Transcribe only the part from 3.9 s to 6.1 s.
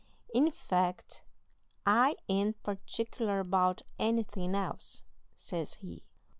anything else,' says he.